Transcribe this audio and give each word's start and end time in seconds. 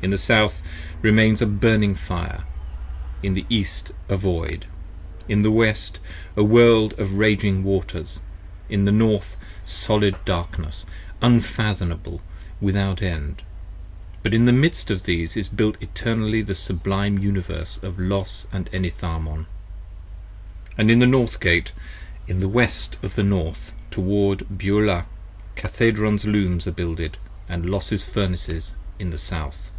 In 0.00 0.10
the 0.10 0.16
South 0.16 0.62
remains 1.02 1.42
a 1.42 1.46
burning 1.46 1.96
Fire: 1.96 2.44
in 3.20 3.34
the 3.34 3.44
East, 3.50 3.90
a 4.08 4.16
Void: 4.16 4.66
In 5.28 5.42
the 5.42 5.50
West, 5.50 5.98
a 6.36 6.44
World 6.44 6.94
of 7.00 7.14
raging 7.14 7.64
Waters: 7.64 8.20
in 8.68 8.84
the 8.84 8.92
North, 8.92 9.36
solid 9.66 10.14
Darkness 10.24 10.86
20 11.18 11.34
Unfathomable 11.34 12.20
without 12.60 13.02
end; 13.02 13.42
but 14.22 14.32
in 14.32 14.44
the 14.44 14.52
midst 14.52 14.88
of 14.88 15.02
these 15.02 15.36
Is 15.36 15.48
Built 15.48 15.76
eternally 15.80 16.42
the 16.42 16.54
sublime 16.54 17.18
Universe 17.18 17.80
of 17.82 17.98
Los 17.98 18.46
& 18.50 18.52
Enitharmon. 18.54 19.46
And 20.78 20.92
in 20.92 21.00
the 21.00 21.08
North 21.08 21.40
Gate, 21.40 21.72
in 22.28 22.38
the 22.38 22.48
West 22.48 22.96
of 23.02 23.16
the 23.16 23.24
North, 23.24 23.72
toward 23.90 24.46
Beulah, 24.56 25.06
Cathedron's 25.56 26.24
Looms 26.24 26.68
are 26.68 26.70
builded, 26.70 27.16
and 27.48 27.68
Los's 27.68 28.04
Furnaces 28.04 28.70
in 29.00 29.10
the 29.10 29.18
South. 29.18 29.70